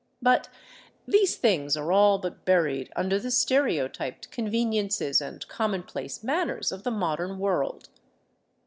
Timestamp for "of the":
6.71-6.89